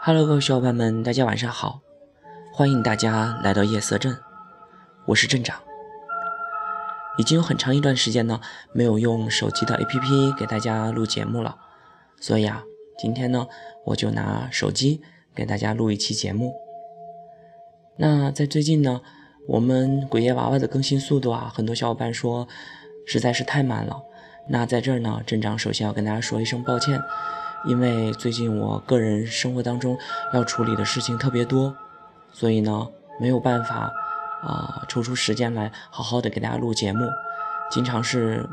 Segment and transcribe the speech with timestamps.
[0.00, 1.80] Hello，各位小伙伴们，大家晚上好！
[2.52, 4.16] 欢迎大家来到夜色镇，
[5.06, 5.60] 我是镇长。
[7.18, 8.40] 已经有很长一段时间呢，
[8.72, 11.56] 没有用手机的 APP 给大家录节目了，
[12.20, 12.62] 所以啊，
[12.98, 13.46] 今天呢，
[13.84, 15.02] 我就拿手机
[15.34, 16.54] 给大家录一期节目。
[17.96, 19.00] 那在最近呢，
[19.48, 22.48] 我们鬼夜娃娃的更新速度啊，很多小伙伴说
[23.06, 24.02] 实在是太慢了。
[24.48, 27.00] 那在这儿呢，镇长首先要跟大家说一声抱歉。
[27.66, 29.98] 因为最近我个人生活当中
[30.32, 31.74] 要处理的事情特别多，
[32.32, 32.86] 所以呢
[33.20, 33.90] 没有办法
[34.42, 37.08] 啊抽出时间来好好的给大家录节目，
[37.68, 38.48] 经常是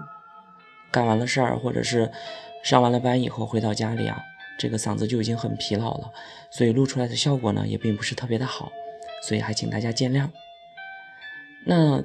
[0.89, 2.11] 干完了事儿或者是
[2.63, 4.17] 上完了班以后回到家里啊，
[4.57, 6.11] 这个嗓子就已经很疲劳了，
[6.49, 8.71] 所以录出来的效果呢也并不是特别的好，
[9.27, 10.29] 所以还请大家见谅。
[11.65, 12.03] 那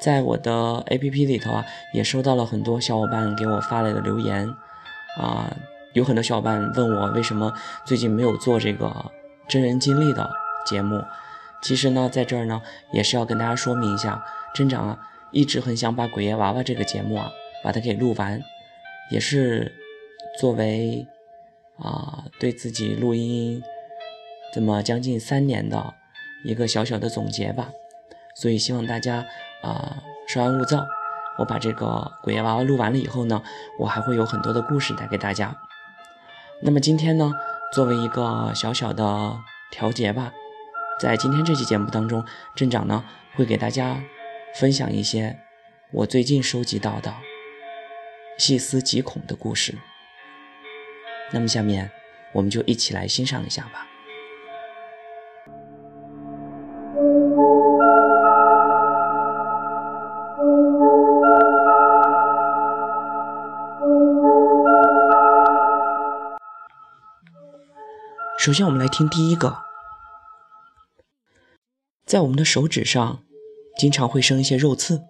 [0.00, 0.50] 在我的
[0.88, 4.48] APP 里头啊，也收到了很多小伙伴给我发来的留言
[5.18, 5.54] 啊。
[5.92, 7.52] 有很多小伙伴问我为什么
[7.84, 9.10] 最近没有做这个
[9.48, 10.30] 真人经历的
[10.64, 11.02] 节目。
[11.62, 12.62] 其实呢，在这儿呢，
[12.92, 14.98] 也是要跟大家说明一下，镇长啊，
[15.32, 17.32] 一直很想把《鬼夜娃娃》这个节目啊，
[17.64, 18.40] 把它给录完，
[19.10, 19.74] 也是
[20.38, 21.04] 作为
[21.80, 23.62] 啊，对自己录音
[24.52, 25.94] 这么将近三年的
[26.44, 27.70] 一个小小的总结吧。
[28.36, 29.26] 所以希望大家
[29.62, 30.86] 啊，稍安勿躁。
[31.38, 31.86] 我把这个
[32.24, 33.42] 《鬼夜娃娃》录完了以后呢，
[33.78, 35.56] 我还会有很多的故事带给大家。
[36.60, 37.32] 那么今天呢，
[37.72, 39.38] 作为一个小小的
[39.70, 40.32] 调节吧，
[41.00, 42.22] 在今天这期节目当中，
[42.54, 44.02] 镇长呢会给大家
[44.54, 45.38] 分享一些
[45.92, 47.14] 我最近收集到的
[48.36, 49.74] 细思极恐的故事。
[51.32, 51.90] 那么下面
[52.32, 53.86] 我们就一起来欣赏一下吧。
[68.38, 69.58] 首先，我们来听第一个。
[72.06, 73.22] 在我们的手指上，
[73.78, 75.02] 经常会生一些肉刺。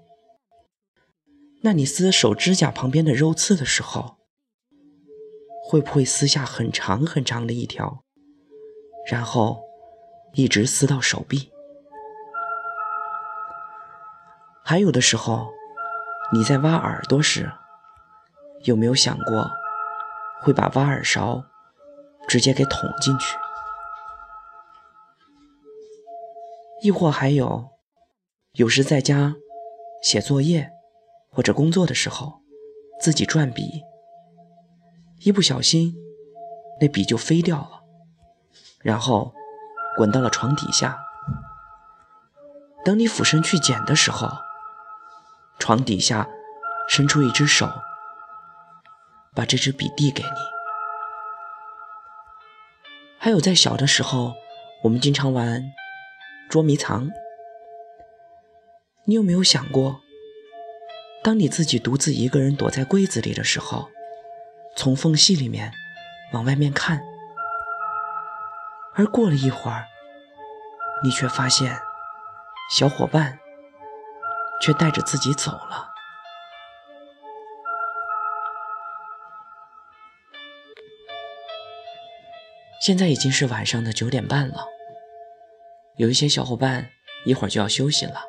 [1.62, 4.16] 那你撕手指甲旁边的肉刺的时候，
[5.70, 8.02] 会不会撕下很长很长的一条，
[9.06, 9.62] 然后
[10.32, 11.52] 一直撕到手臂？
[14.64, 15.46] 还有的时候，
[16.32, 17.52] 你在挖耳朵时，
[18.64, 19.48] 有没有想过
[20.42, 21.44] 会把挖耳勺？
[22.26, 23.36] 直接给捅进去，
[26.82, 27.70] 亦或还有，
[28.54, 29.36] 有时在家
[30.02, 30.72] 写作业
[31.30, 32.40] 或者工作的时候，
[33.00, 33.84] 自己转笔，
[35.22, 35.94] 一不小心
[36.80, 37.82] 那笔就飞掉了，
[38.80, 39.34] 然后
[39.96, 40.98] 滚到了床底下。
[42.82, 44.28] 等你俯身去捡的时候，
[45.58, 46.26] 床底下
[46.88, 47.70] 伸出一只手，
[49.34, 50.28] 把这支笔递给你。
[53.18, 54.32] 还有在小的时候，
[54.84, 55.62] 我们经常玩
[56.48, 57.10] 捉迷藏。
[59.04, 60.00] 你有没有想过，
[61.22, 63.90] 当你自己独自一个人躲在柜子里的时候，
[64.76, 65.72] 从缝隙里面
[66.32, 67.02] 往外面看，
[68.94, 69.84] 而过了一会儿，
[71.04, 71.78] 你却发现
[72.70, 73.38] 小伙伴
[74.62, 75.88] 却带着自己走了。
[82.80, 84.64] 现在已经是晚上的九点半了，
[85.96, 86.88] 有一些小伙伴
[87.26, 88.22] 一会儿就要休息了。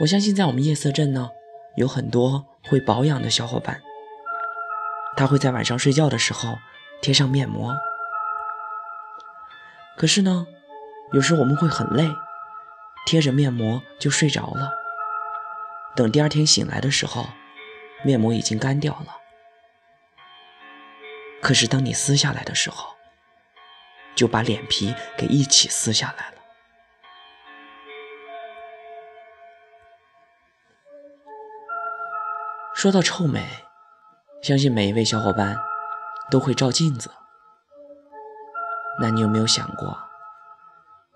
[0.00, 1.30] 我相信在我们夜色镇呢，
[1.76, 3.82] 有很多会保养的小伙伴，
[5.18, 6.60] 他会在晚上睡觉的时候
[7.02, 7.76] 贴上面膜。
[9.96, 10.46] 可是呢，
[11.12, 12.08] 有时我们会很累，
[13.04, 14.70] 贴着面膜就睡着了。
[15.96, 17.26] 等第二天醒来的时候，
[18.04, 19.16] 面膜已经干掉了。
[21.42, 22.94] 可是，当你撕下来的时候，
[24.14, 26.36] 就把脸皮给一起撕下来了。
[32.72, 33.44] 说到臭美，
[34.42, 35.56] 相信每一位小伙伴
[36.30, 37.10] 都会照镜子。
[39.00, 39.96] 那你有没有想过，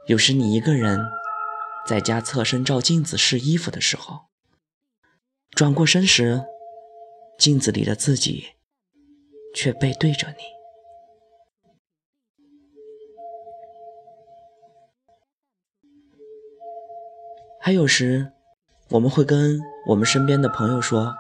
[0.07, 1.01] 有时你一个人
[1.87, 4.27] 在家侧身照镜子试衣服的时候，
[5.51, 6.45] 转过身时，
[7.39, 8.53] 镜子里的自己。
[9.55, 10.37] 却背对着你。
[17.61, 18.33] 还有时，
[18.89, 21.15] 我们会跟我们身边的朋友说：“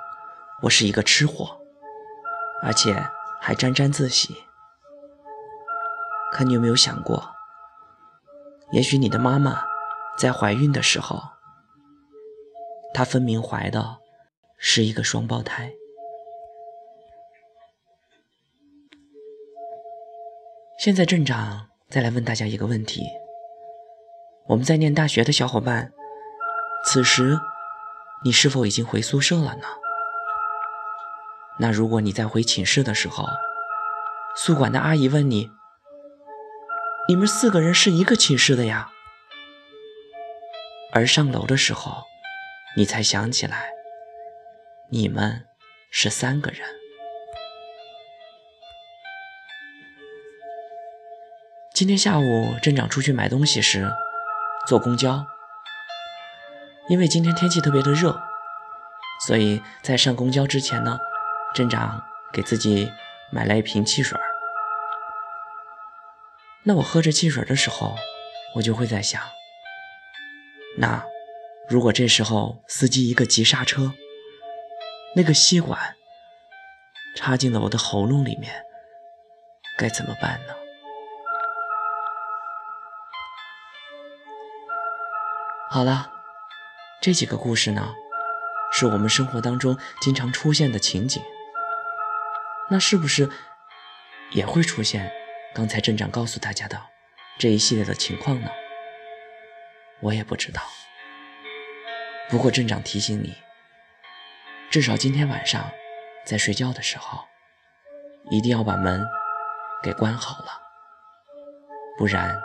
[0.64, 1.61] 我是一个吃货，
[2.62, 3.04] 而且
[3.40, 4.36] 还沾沾自喜。”
[6.32, 7.30] 可你有没有想过，
[8.70, 9.64] 也许你的妈妈
[10.16, 11.20] 在怀孕的时候，
[12.94, 13.98] 她分明怀的
[14.56, 15.72] 是一个双胞胎。
[20.78, 23.02] 现在镇长再来问大家一个问题：
[24.48, 25.92] 我们在念大学的小伙伴，
[26.86, 27.38] 此时
[28.24, 29.66] 你是否已经回宿舍了呢？
[31.58, 33.26] 那如果你在回寝室的时候，
[34.34, 35.50] 宿管的阿姨问你
[37.08, 38.90] ：“你们四个人是一个寝室的呀？”
[40.92, 42.04] 而上楼的时候，
[42.76, 43.70] 你才想起来，
[44.90, 45.46] 你们
[45.90, 46.60] 是三个人。
[51.74, 53.90] 今天下午，镇长出去买东西时，
[54.66, 55.24] 坐公交。
[56.88, 58.20] 因为今天天气特别的热，
[59.26, 60.98] 所以在上公交之前呢。
[61.54, 62.02] 镇长
[62.32, 62.90] 给自己
[63.30, 64.18] 买了一瓶汽水
[66.64, 67.96] 那我喝着汽水的时候，
[68.54, 69.20] 我就会在想：
[70.78, 71.04] 那
[71.68, 73.92] 如果这时候司机一个急刹车，
[75.16, 75.96] 那个吸管
[77.16, 78.64] 插进了我的喉咙里面，
[79.76, 80.54] 该怎么办呢？
[85.68, 86.12] 好了，
[87.00, 87.94] 这几个故事呢，
[88.72, 91.22] 是我们生活当中经常出现的情景。
[92.72, 93.28] 那是不是
[94.30, 95.12] 也会出现
[95.54, 96.80] 刚才镇长告诉大家的
[97.38, 98.48] 这一系列的情况呢？
[100.00, 100.62] 我也不知道。
[102.30, 103.36] 不过镇长提醒你，
[104.70, 105.70] 至少今天晚上
[106.24, 107.22] 在睡觉的时候，
[108.30, 109.04] 一定要把门
[109.82, 110.62] 给关好了，
[111.98, 112.40] 不然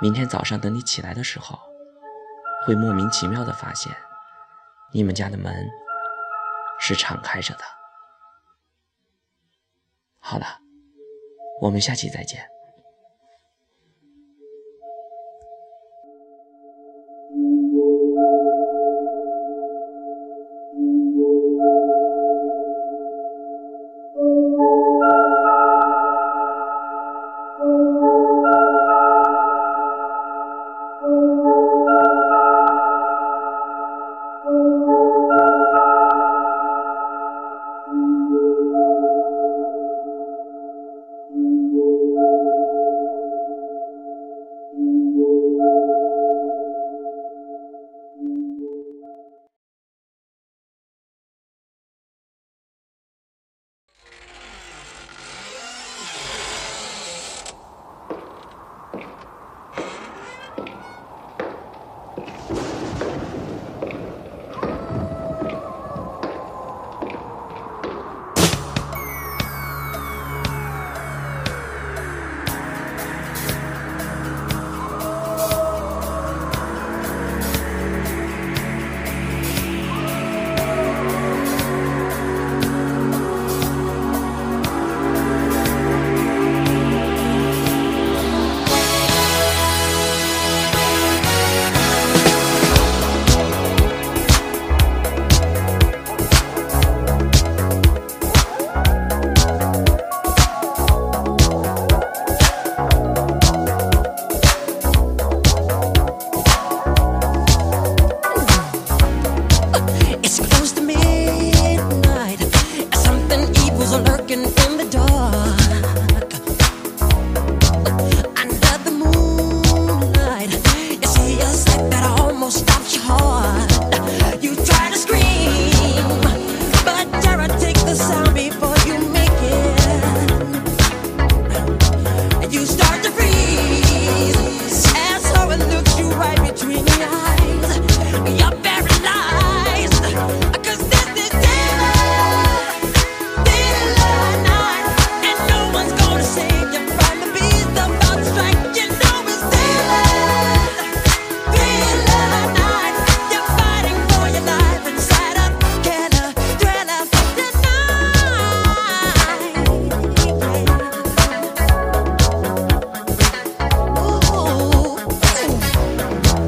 [0.00, 1.56] 明天早上等你起来的时候，
[2.66, 3.94] 会莫名其妙的发现
[4.90, 5.70] 你们家的门
[6.80, 7.62] 是敞开着的。
[10.24, 10.46] 好了，
[11.60, 12.51] 我们下期再见。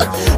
[0.00, 0.33] Uh.